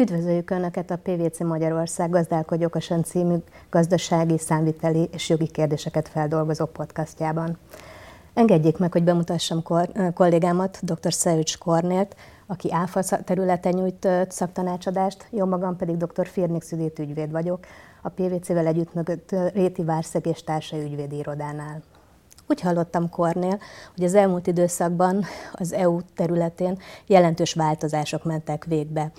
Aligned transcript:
Üdvözöljük 0.00 0.50
Önöket 0.50 0.90
a 0.90 0.98
PVC 1.02 1.40
Magyarország 1.40 2.10
Gazdálkodj 2.10 2.64
Okosan 2.64 3.04
című 3.04 3.36
gazdasági, 3.70 4.38
számviteli 4.38 5.08
és 5.12 5.28
jogi 5.28 5.46
kérdéseket 5.46 6.08
feldolgozó 6.08 6.64
podcastjában. 6.64 7.58
Engedjék 8.34 8.78
meg, 8.78 8.92
hogy 8.92 9.04
bemutassam 9.04 9.62
kollégámat, 10.14 10.78
dr. 10.82 11.12
Szeucs 11.12 11.58
Kornélt, 11.58 12.16
aki 12.46 12.72
ÁFA 12.72 13.02
területen 13.02 13.72
nyújt 13.72 14.08
szaktanácsadást, 14.28 15.26
jó 15.30 15.46
magam 15.46 15.76
pedig 15.76 15.96
dr. 15.96 16.26
Firnix 16.26 16.72
Üdét 16.72 16.98
ügyvéd 16.98 17.30
vagyok, 17.30 17.66
a 18.02 18.08
PVC-vel 18.08 18.66
együttműködött 18.66 19.34
Réti 19.52 19.84
Várszeg 19.84 20.26
és 20.26 20.44
Társai 20.44 20.82
ügyvédi 20.82 21.16
irodánál. 21.16 21.82
Úgy 22.46 22.60
hallottam 22.60 23.08
Kornél, 23.08 23.58
hogy 23.94 24.04
az 24.04 24.14
elmúlt 24.14 24.46
időszakban 24.46 25.24
az 25.52 25.72
EU 25.72 26.00
területén 26.14 26.78
jelentős 27.06 27.54
változások 27.54 28.24
mentek 28.24 28.64
végbe 28.64 29.12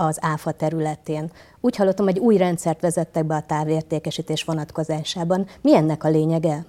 az 0.00 0.18
ÁFA 0.20 0.52
területén. 0.52 1.30
Úgy 1.60 1.76
hallottam, 1.76 2.06
hogy 2.06 2.18
új 2.18 2.36
rendszert 2.36 2.80
vezettek 2.80 3.24
be 3.24 3.34
a 3.34 3.42
távértékesítés 3.46 4.44
vonatkozásában. 4.44 5.46
Mi 5.60 5.74
ennek 5.74 6.04
a 6.04 6.08
lényege? 6.08 6.64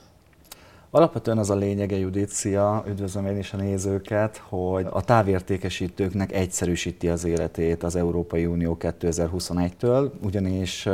Alapvetően 0.92 1.38
az 1.38 1.50
a 1.50 1.56
lényege, 1.56 1.98
Judícia, 1.98 2.84
üdvözlöm 2.88 3.26
én 3.26 3.38
is 3.38 3.54
a 3.54 3.58
nézőket, 3.58 4.38
hogy 4.38 4.88
a 4.90 5.04
távértékesítőknek 5.04 6.32
egyszerűsíti 6.32 7.10
az 7.10 7.26
életét 7.26 7.84
az 7.84 7.96
Európai 7.96 8.46
Unió 8.46 8.78
2021-től, 8.80 10.10
ugyanis 10.24 10.88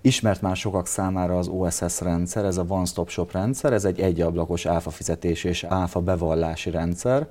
Ismert 0.00 0.42
már 0.42 0.56
sokak 0.56 0.86
számára 0.86 1.38
az 1.38 1.48
OSS 1.48 2.00
rendszer, 2.00 2.44
ez 2.44 2.56
a 2.56 2.64
One 2.68 2.84
Stop 2.84 3.08
Shop 3.08 3.32
rendszer, 3.32 3.72
ez 3.72 3.84
egy 3.84 4.00
egyablakos 4.00 4.66
áfa 4.66 4.90
fizetés 4.90 5.44
és 5.44 5.64
áfa 5.64 6.00
bevallási 6.00 6.70
rendszer, 6.70 7.26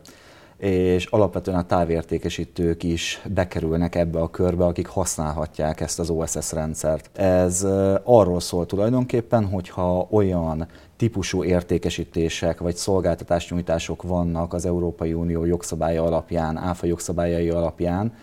és 0.59 1.05
alapvetően 1.05 1.57
a 1.57 1.65
távértékesítők 1.65 2.83
is 2.83 3.21
bekerülnek 3.33 3.95
ebbe 3.95 4.19
a 4.19 4.29
körbe, 4.29 4.65
akik 4.65 4.87
használhatják 4.87 5.81
ezt 5.81 5.99
az 5.99 6.09
OSS 6.09 6.51
rendszert. 6.51 7.09
Ez 7.17 7.67
arról 8.03 8.39
szól 8.39 8.65
tulajdonképpen, 8.65 9.45
hogyha 9.45 10.07
olyan 10.11 10.67
típusú 10.97 11.43
értékesítések 11.43 12.59
vagy 12.59 12.75
szolgáltatásnyújtások 12.75 14.03
vannak 14.03 14.53
az 14.53 14.65
Európai 14.65 15.13
Unió 15.13 15.45
jogszabálya 15.45 16.03
alapján, 16.03 16.57
áfa 16.57 16.85
jogszabályai 16.85 17.49
alapján, 17.49 18.13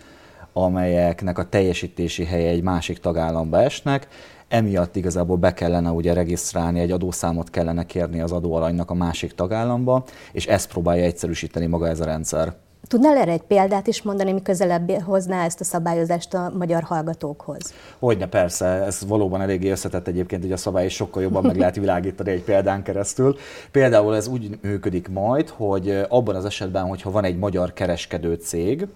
amelyeknek 0.53 1.39
a 1.39 1.49
teljesítési 1.49 2.25
helye 2.25 2.49
egy 2.49 2.63
másik 2.63 2.99
tagállamba 2.99 3.61
esnek, 3.61 4.09
emiatt 4.49 4.97
igazából 4.97 5.37
be 5.37 5.53
kellene 5.53 5.91
ugye 5.91 6.13
regisztrálni, 6.13 6.81
egy 6.81 6.91
adószámot 6.91 7.51
kellene 7.51 7.85
kérni 7.85 8.21
az 8.21 8.33
adóalanynak 8.33 8.91
a 8.91 8.95
másik 8.95 9.35
tagállamba, 9.35 10.05
és 10.33 10.47
ezt 10.47 10.69
próbálja 10.69 11.05
egyszerűsíteni 11.05 11.67
maga 11.67 11.89
ez 11.89 12.01
a 12.01 12.05
rendszer. 12.05 12.55
Tudnál 12.89 13.17
erre 13.17 13.33
egy 13.33 13.43
példát 13.43 13.87
is 13.87 14.03
mondani, 14.03 14.33
mi 14.33 14.43
közelebb 14.43 14.91
hozná 14.91 15.45
ezt 15.45 15.61
a 15.61 15.65
szabályozást 15.65 16.35
a 16.35 16.53
magyar 16.59 16.83
hallgatókhoz? 16.83 17.75
Hogyne, 17.99 18.27
persze, 18.27 18.67
ez 18.67 19.07
valóban 19.07 19.41
eléggé 19.41 19.71
összetett 19.71 20.07
egyébként, 20.07 20.43
hogy 20.43 20.53
a 20.53 20.57
szabály 20.57 20.85
is 20.85 20.95
sokkal 20.95 21.23
jobban 21.23 21.45
meg 21.45 21.57
lehet 21.57 21.77
világítani 21.77 22.31
egy 22.31 22.43
példán 22.43 22.83
keresztül. 22.83 23.37
Például 23.71 24.17
ez 24.17 24.27
úgy 24.27 24.59
működik 24.63 25.09
majd, 25.09 25.49
hogy 25.49 26.05
abban 26.09 26.35
az 26.35 26.45
esetben, 26.45 26.85
hogyha 26.85 27.11
van 27.11 27.25
egy 27.25 27.39
magyar 27.39 27.73
kereskedő 27.73 28.35
cég, 28.35 28.87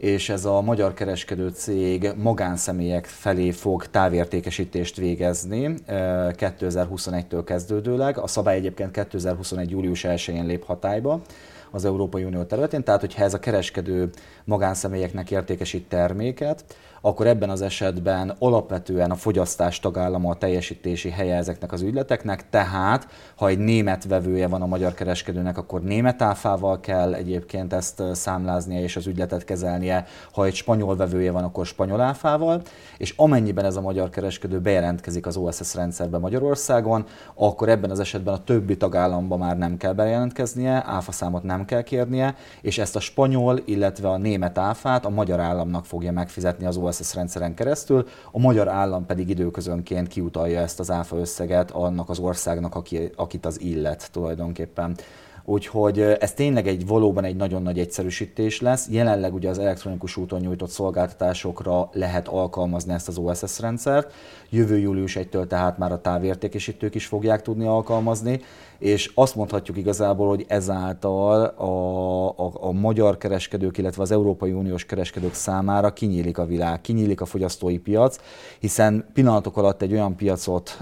és 0.00 0.28
ez 0.28 0.44
a 0.44 0.60
magyar 0.60 0.94
kereskedő 0.94 1.48
cég 1.48 2.10
magánszemélyek 2.16 3.06
felé 3.06 3.50
fog 3.50 3.86
távértékesítést 3.86 4.96
végezni 4.96 5.74
2021-től 5.88 7.42
kezdődőleg. 7.44 8.18
A 8.18 8.26
szabály 8.26 8.56
egyébként 8.56 8.90
2021. 8.90 9.70
július 9.70 10.04
1-én 10.08 10.46
lép 10.46 10.64
hatályba 10.64 11.20
az 11.70 11.84
Európai 11.84 12.24
Unió 12.24 12.42
területén, 12.42 12.84
tehát 12.84 13.00
hogyha 13.00 13.24
ez 13.24 13.34
a 13.34 13.38
kereskedő 13.38 14.10
magánszemélyeknek 14.44 15.30
értékesít 15.30 15.88
terméket, 15.88 16.64
akkor 17.00 17.26
ebben 17.26 17.50
az 17.50 17.62
esetben 17.62 18.36
alapvetően 18.38 19.10
a 19.10 19.14
fogyasztás 19.14 19.80
tagállama 19.80 20.30
a 20.30 20.34
teljesítési 20.34 21.10
helye 21.10 21.36
ezeknek 21.36 21.72
az 21.72 21.82
ügyleteknek, 21.82 22.50
tehát 22.50 23.08
ha 23.36 23.48
egy 23.48 23.58
német 23.58 24.04
vevője 24.04 24.48
van 24.48 24.62
a 24.62 24.66
magyar 24.66 24.94
kereskedőnek, 24.94 25.58
akkor 25.58 25.82
német 25.82 26.22
áfával 26.22 26.80
kell 26.80 27.14
egyébként 27.14 27.72
ezt 27.72 28.02
számláznia 28.12 28.80
és 28.80 28.96
az 28.96 29.06
ügyletet 29.06 29.44
kezelnie, 29.44 30.06
ha 30.32 30.44
egy 30.44 30.54
spanyol 30.54 30.96
vevője 30.96 31.30
van, 31.30 31.44
akkor 31.44 31.66
spanyol 31.66 32.00
áfával, 32.00 32.62
és 32.98 33.14
amennyiben 33.16 33.64
ez 33.64 33.76
a 33.76 33.80
magyar 33.80 34.10
kereskedő 34.10 34.60
bejelentkezik 34.60 35.26
az 35.26 35.36
OSS 35.36 35.74
rendszerbe 35.74 36.18
Magyarországon, 36.18 37.04
akkor 37.34 37.68
ebben 37.68 37.90
az 37.90 38.00
esetben 38.00 38.34
a 38.34 38.44
többi 38.44 38.76
tagállamban 38.76 39.38
már 39.38 39.58
nem 39.58 39.76
kell 39.76 39.92
bejelentkeznie, 39.92 40.84
áfaszámot 40.86 41.42
nem 41.42 41.59
kell 41.64 41.82
kérnie, 41.82 42.34
és 42.60 42.78
ezt 42.78 42.96
a 42.96 43.00
spanyol, 43.00 43.60
illetve 43.64 44.08
a 44.08 44.16
német 44.16 44.58
áfát 44.58 45.04
a 45.04 45.10
magyar 45.10 45.40
államnak 45.40 45.86
fogja 45.86 46.12
megfizetni 46.12 46.66
az 46.66 46.76
OSS 46.76 47.14
rendszeren 47.14 47.54
keresztül, 47.54 48.06
a 48.32 48.38
magyar 48.38 48.68
állam 48.68 49.06
pedig 49.06 49.28
időközönként 49.28 50.08
kiutalja 50.08 50.60
ezt 50.60 50.80
az 50.80 50.90
áfa 50.90 51.16
összeget 51.16 51.70
annak 51.70 52.08
az 52.08 52.18
országnak, 52.18 52.74
aki, 52.74 53.10
akit 53.16 53.46
az 53.46 53.60
illet 53.60 54.08
tulajdonképpen. 54.12 54.96
Úgyhogy 55.44 56.00
ez 56.00 56.32
tényleg 56.32 56.66
egy 56.66 56.86
valóban 56.86 57.24
egy 57.24 57.36
nagyon 57.36 57.62
nagy 57.62 57.78
egyszerűsítés 57.78 58.60
lesz. 58.60 58.88
Jelenleg 58.90 59.34
ugye 59.34 59.48
az 59.48 59.58
elektronikus 59.58 60.16
úton 60.16 60.40
nyújtott 60.40 60.70
szolgáltatásokra 60.70 61.88
lehet 61.92 62.28
alkalmazni 62.28 62.92
ezt 62.92 63.08
az 63.08 63.18
OSS 63.18 63.58
rendszert. 63.60 64.12
Jövő 64.50 64.78
július 64.78 65.18
1-től 65.20 65.46
tehát 65.46 65.78
már 65.78 65.92
a 65.92 66.00
távértékesítők 66.00 66.94
is 66.94 67.06
fogják 67.06 67.42
tudni 67.42 67.66
alkalmazni, 67.66 68.40
és 68.78 69.12
azt 69.14 69.34
mondhatjuk 69.34 69.76
igazából, 69.76 70.28
hogy 70.28 70.44
ezáltal 70.48 71.44
a, 71.44 72.28
a, 72.28 72.52
a 72.60 72.72
magyar 72.72 73.16
kereskedők, 73.16 73.78
illetve 73.78 74.02
az 74.02 74.10
Európai 74.10 74.52
Uniós 74.52 74.84
kereskedők 74.84 75.34
számára 75.34 75.92
kinyílik 75.92 76.38
a 76.38 76.46
világ, 76.46 76.80
kinyílik 76.80 77.20
a 77.20 77.24
fogyasztói 77.24 77.78
piac, 77.78 78.18
hiszen 78.58 79.06
pillanatok 79.12 79.56
alatt 79.56 79.82
egy 79.82 79.92
olyan 79.92 80.16
piacot, 80.16 80.78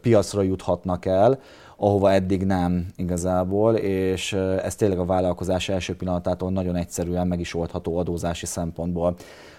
piacra 0.00 0.42
juthatnak 0.42 1.04
el, 1.04 1.38
ahova 1.76 2.12
eddig 2.12 2.44
nem 2.44 2.86
igazából, 2.96 3.74
és 3.74 4.32
ez 4.62 4.74
tényleg 4.74 4.98
a 4.98 5.04
vállalkozás 5.04 5.68
első 5.68 5.96
pillanatától 5.96 6.50
nagyon 6.50 6.76
egyszerűen 6.76 7.26
meg 7.26 7.40
is 7.40 7.54
oldható 7.54 7.96
adózási 7.96 8.46
szempontból. 8.46 9.14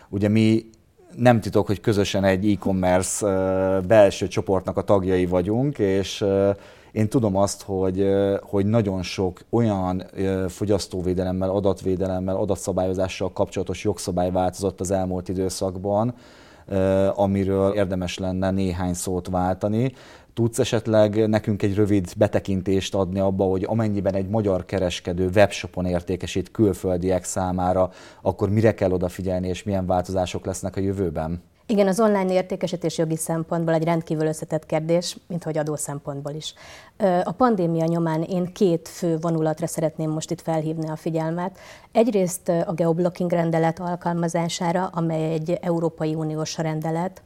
Ugye 0.09 0.28
mi 0.28 0.69
nem 1.16 1.41
titok, 1.41 1.67
hogy 1.67 1.79
közösen 1.79 2.23
egy 2.23 2.51
e-commerce 2.51 3.28
belső 3.88 4.28
csoportnak 4.28 4.78
a 4.78 4.81
tagjai 4.81 5.25
vagyunk, 5.25 5.79
és 5.79 6.25
én 6.91 7.09
tudom 7.09 7.35
azt, 7.35 7.61
hogy, 7.61 8.07
hogy 8.41 8.66
nagyon 8.66 9.03
sok 9.03 9.39
olyan 9.49 10.03
fogyasztóvédelemmel, 10.47 11.49
adatvédelemmel, 11.49 12.35
adatszabályozással 12.35 13.31
kapcsolatos 13.31 13.84
jogszabály 13.84 14.31
változott 14.31 14.79
az 14.79 14.91
elmúlt 14.91 15.29
időszakban, 15.29 16.13
amiről 17.13 17.73
érdemes 17.73 18.17
lenne 18.17 18.51
néhány 18.51 18.94
szót 18.94 19.28
váltani. 19.28 19.94
Tudsz 20.33 20.59
esetleg 20.59 21.29
nekünk 21.29 21.63
egy 21.63 21.75
rövid 21.75 22.13
betekintést 22.17 22.95
adni 22.95 23.19
abba, 23.19 23.44
hogy 23.44 23.63
amennyiben 23.63 24.13
egy 24.13 24.28
magyar 24.28 24.66
kereskedő 24.66 25.29
webshopon 25.35 25.85
értékesít 25.85 26.51
külföldiek 26.51 27.23
számára, 27.23 27.89
akkor 28.22 28.50
mire 28.50 28.73
kell 28.73 28.91
odafigyelni, 28.91 29.47
és 29.47 29.63
milyen 29.63 29.85
változások 29.85 30.45
lesznek 30.45 30.75
a 30.75 30.79
jövőben? 30.79 31.41
Igen, 31.69 31.88
az 31.88 32.00
online 32.00 32.33
értékesítés 32.33 32.97
jogi 32.97 33.16
szempontból 33.16 33.73
egy 33.73 33.83
rendkívül 33.83 34.25
összetett 34.28 34.66
kérdés, 34.66 35.17
mint 35.28 35.44
hogy 35.44 35.57
adó 35.57 35.75
szempontból 35.75 36.33
is. 36.33 36.53
A 37.23 37.31
pandémia 37.31 37.85
nyomán 37.85 38.22
én 38.23 38.53
két 38.53 38.88
fő 38.88 39.17
vonulatra 39.22 39.67
szeretném 39.67 40.09
most 40.09 40.31
itt 40.31 40.41
felhívni 40.41 40.89
a 40.89 40.95
figyelmet. 40.95 41.57
Egyrészt 41.91 42.50
a 42.50 42.73
geoblocking 42.73 43.31
rendelet 43.31 43.79
alkalmazására, 43.79 44.89
amely 44.94 45.33
egy 45.33 45.57
Európai 45.61 46.16
Uniós 46.16 46.57
rendelet, 46.57 47.22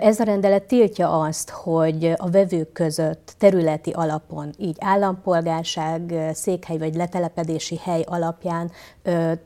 ez 0.00 0.20
a 0.20 0.24
rendelet 0.24 0.62
tiltja 0.62 1.20
azt, 1.20 1.50
hogy 1.50 2.12
a 2.16 2.30
vevők 2.30 2.72
között 2.72 3.34
területi 3.38 3.90
alapon, 3.90 4.50
így 4.58 4.76
állampolgárság, 4.80 6.30
székhely 6.32 6.78
vagy 6.78 6.94
letelepedési 6.94 7.80
hely 7.82 8.04
alapján 8.06 8.70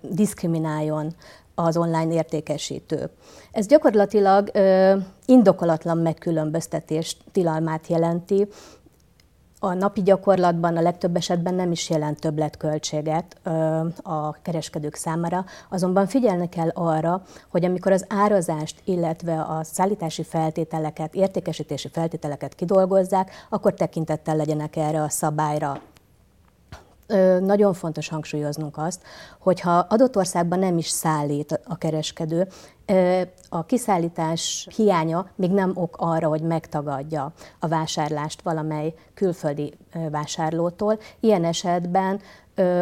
diszkrimináljon 0.00 1.14
az 1.64 1.76
online 1.76 2.12
értékesítő. 2.12 3.10
Ez 3.52 3.66
gyakorlatilag 3.66 4.50
indokolatlan 5.26 5.98
megkülönböztetés 5.98 7.16
tilalmát 7.32 7.86
jelenti, 7.86 8.48
a 9.60 9.74
napi 9.74 10.02
gyakorlatban 10.02 10.76
a 10.76 10.80
legtöbb 10.80 11.16
esetben 11.16 11.54
nem 11.54 11.70
is 11.70 11.90
jelent 11.90 12.20
többletköltséget 12.20 13.36
a 14.02 14.32
kereskedők 14.32 14.94
számára, 14.94 15.44
azonban 15.70 16.06
figyelni 16.06 16.48
kell 16.48 16.68
arra, 16.68 17.22
hogy 17.50 17.64
amikor 17.64 17.92
az 17.92 18.04
árazást, 18.08 18.80
illetve 18.84 19.40
a 19.40 19.60
szállítási 19.62 20.22
feltételeket, 20.22 21.14
értékesítési 21.14 21.88
feltételeket 21.88 22.54
kidolgozzák, 22.54 23.30
akkor 23.48 23.74
tekintettel 23.74 24.36
legyenek 24.36 24.76
erre 24.76 25.02
a 25.02 25.08
szabályra 25.08 25.80
nagyon 27.40 27.74
fontos 27.74 28.08
hangsúlyoznunk 28.08 28.76
azt, 28.78 29.02
hogy 29.38 29.60
ha 29.60 29.78
adott 29.78 30.16
országban 30.16 30.58
nem 30.58 30.78
is 30.78 30.88
szállít 30.88 31.60
a 31.64 31.78
kereskedő, 31.78 32.48
a 33.48 33.64
kiszállítás 33.64 34.68
hiánya 34.76 35.26
még 35.34 35.50
nem 35.50 35.72
ok 35.74 35.96
arra, 35.98 36.28
hogy 36.28 36.42
megtagadja 36.42 37.32
a 37.58 37.68
vásárlást 37.68 38.42
valamely 38.42 38.94
külföldi 39.14 39.74
vásárlótól. 40.10 40.98
Ilyen 41.20 41.44
esetben 41.44 42.20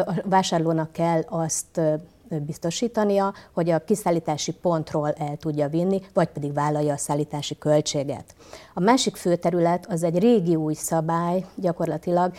a 0.05 0.13
vásárlónak 0.23 0.91
kell 0.91 1.21
azt 1.29 1.81
biztosítania, 2.29 3.33
hogy 3.53 3.69
a 3.69 3.83
kiszállítási 3.83 4.51
pontról 4.51 5.11
el 5.11 5.37
tudja 5.37 5.67
vinni, 5.67 6.01
vagy 6.13 6.27
pedig 6.27 6.53
vállalja 6.53 6.93
a 6.93 6.97
szállítási 6.97 7.57
költséget. 7.57 8.35
A 8.73 8.79
másik 8.79 9.15
fő 9.15 9.35
terület 9.35 9.85
az 9.89 10.03
egy 10.03 10.19
régi 10.19 10.55
új 10.55 10.73
szabály, 10.73 11.45
gyakorlatilag 11.55 12.31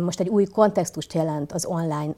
most 0.00 0.20
egy 0.20 0.28
új 0.28 0.44
kontextust 0.44 1.12
jelent 1.12 1.52
az 1.52 1.66
online 1.66 2.14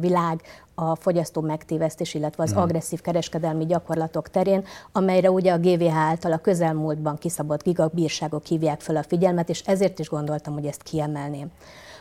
világ, 0.00 0.42
a 0.78 0.94
fogyasztó 0.94 1.40
megtévesztés, 1.40 2.14
illetve 2.14 2.42
az 2.42 2.54
mm. 2.54 2.56
agresszív 2.56 3.00
kereskedelmi 3.00 3.66
gyakorlatok 3.66 4.28
terén, 4.28 4.64
amelyre 4.92 5.30
ugye 5.30 5.52
a 5.52 5.58
GVH 5.58 5.96
által 5.96 6.32
a 6.32 6.38
közelmúltban 6.38 7.16
kiszabott 7.16 7.62
gigabírságok 7.62 8.44
hívják 8.44 8.80
fel 8.80 8.96
a 8.96 9.02
figyelmet, 9.02 9.48
és 9.48 9.60
ezért 9.60 9.98
is 9.98 10.08
gondoltam, 10.08 10.54
hogy 10.54 10.66
ezt 10.66 10.82
kiemelném. 10.82 11.50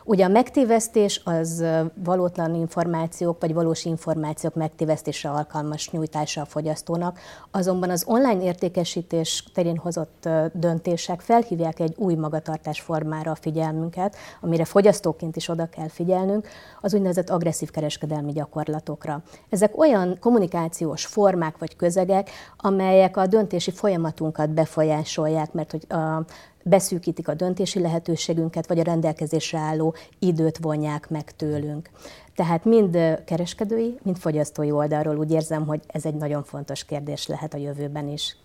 Ugye 0.07 0.25
a 0.25 0.27
megtévesztés 0.27 1.21
az 1.23 1.65
valótlan 2.03 2.55
információk 2.55 3.41
vagy 3.41 3.53
valós 3.53 3.85
információk 3.85 4.55
megtévesztésre 4.55 5.29
alkalmas 5.29 5.89
nyújtása 5.89 6.41
a 6.41 6.45
fogyasztónak, 6.45 7.19
azonban 7.51 7.89
az 7.89 8.03
online 8.07 8.43
értékesítés 8.43 9.43
terén 9.53 9.77
hozott 9.77 10.29
döntések 10.53 11.21
felhívják 11.21 11.79
egy 11.79 11.93
új 11.97 12.13
magatartás 12.13 12.81
formára 12.81 13.31
a 13.31 13.35
figyelmünket, 13.35 14.15
amire 14.41 14.65
fogyasztóként 14.65 15.35
is 15.35 15.49
oda 15.49 15.69
kell 15.69 15.89
figyelnünk, 15.89 16.47
az 16.81 16.93
úgynevezett 16.93 17.29
agresszív 17.29 17.71
kereskedelmi 17.71 18.31
gyakorlatokra. 18.31 19.23
Ezek 19.49 19.77
olyan 19.77 20.17
kommunikációs 20.19 21.05
formák 21.05 21.57
vagy 21.57 21.75
közegek, 21.75 22.29
amelyek 22.57 23.17
a 23.17 23.27
döntési 23.27 23.71
folyamatunkat 23.71 24.49
befolyásolják, 24.49 25.53
mert 25.53 25.71
hogy 25.71 25.85
a 25.89 26.25
beszűkítik 26.69 27.27
a 27.27 27.33
döntési 27.33 27.79
lehetőségünket, 27.79 28.67
vagy 28.67 28.79
a 28.79 28.83
rendelkezésre 28.83 29.57
álló 29.57 29.95
időt 30.19 30.57
vonják 30.57 31.09
meg 31.09 31.35
tőlünk. 31.35 31.89
Tehát 32.35 32.65
mind 32.65 32.97
kereskedői, 33.25 33.97
mind 34.03 34.17
fogyasztói 34.17 34.71
oldalról 34.71 35.17
úgy 35.17 35.31
érzem, 35.31 35.65
hogy 35.65 35.79
ez 35.87 36.05
egy 36.05 36.15
nagyon 36.15 36.43
fontos 36.43 36.85
kérdés 36.85 37.27
lehet 37.27 37.53
a 37.53 37.57
jövőben 37.57 38.07
is. 38.07 38.37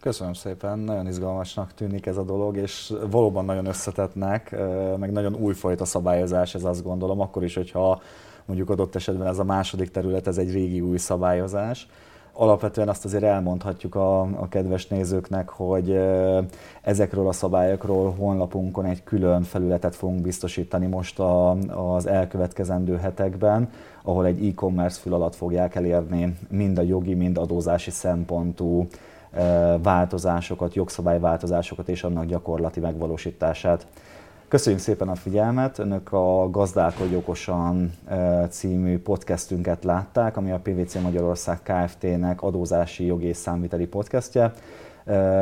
Köszönöm 0.00 0.32
szépen, 0.32 0.78
nagyon 0.78 1.06
izgalmasnak 1.06 1.74
tűnik 1.74 2.06
ez 2.06 2.16
a 2.16 2.22
dolog, 2.22 2.56
és 2.56 2.92
valóban 3.10 3.44
nagyon 3.44 3.66
összetettnek, 3.66 4.56
meg 4.98 5.12
nagyon 5.12 5.34
újfajta 5.34 5.84
szabályozás, 5.84 6.54
ez 6.54 6.64
azt 6.64 6.82
gondolom, 6.82 7.20
akkor 7.20 7.44
is, 7.44 7.54
hogyha 7.54 8.02
mondjuk 8.44 8.70
adott 8.70 8.94
esetben 8.94 9.26
ez 9.26 9.38
a 9.38 9.44
második 9.44 9.90
terület, 9.90 10.26
ez 10.26 10.38
egy 10.38 10.52
régi 10.52 10.80
új 10.80 10.96
szabályozás 10.96 11.88
alapvetően 12.40 12.88
azt 12.88 13.04
azért 13.04 13.22
elmondhatjuk 13.22 13.94
a, 13.94 14.20
a 14.20 14.48
kedves 14.48 14.86
nézőknek, 14.86 15.48
hogy 15.48 16.00
ezekről 16.82 17.28
a 17.28 17.32
szabályokról 17.32 18.10
honlapunkon 18.10 18.84
egy 18.84 19.04
külön 19.04 19.42
felületet 19.42 19.94
fogunk 19.94 20.20
biztosítani 20.20 20.86
most 20.86 21.18
a, 21.18 21.50
az 21.94 22.06
elkövetkezendő 22.06 22.96
hetekben, 22.96 23.70
ahol 24.02 24.26
egy 24.26 24.46
e-commerce 24.46 25.00
fül 25.00 25.14
alatt 25.14 25.34
fogják 25.34 25.74
elérni 25.74 26.36
mind 26.48 26.78
a 26.78 26.82
jogi, 26.82 27.14
mind 27.14 27.38
adózási 27.38 27.90
szempontú 27.90 28.86
változásokat, 29.82 30.74
jogszabályváltozásokat 30.74 31.88
és 31.88 32.02
annak 32.02 32.24
gyakorlati 32.24 32.80
megvalósítását. 32.80 33.86
Köszönjük 34.48 34.82
szépen 34.82 35.08
a 35.08 35.14
figyelmet! 35.14 35.78
Önök 35.78 36.12
a 36.12 36.50
Gazdálkodj 36.50 37.14
okosan 37.14 37.92
című 38.50 38.98
podcastünket 38.98 39.84
látták, 39.84 40.36
ami 40.36 40.50
a 40.50 40.60
PVC 40.62 40.94
Magyarország 40.94 41.62
Kft-nek 41.62 42.42
adózási 42.42 43.06
jogi 43.06 43.26
és 43.26 43.36
számviteli 43.36 43.86
podcastje. 43.86 44.52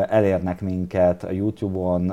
Elérnek 0.09 0.61
minket 0.61 1.25
a 1.25 1.31
YouTube-on, 1.31 2.11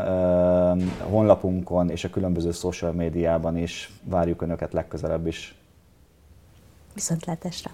honlapunkon 1.10 1.90
és 1.90 2.04
a 2.04 2.10
különböző 2.10 2.52
social 2.52 2.92
médiában 2.92 3.58
is. 3.58 3.92
Várjuk 4.04 4.42
Önöket 4.42 4.74
legközelebb 4.74 5.28
is. 5.28 5.56
Viszontlátásra! 6.94 7.72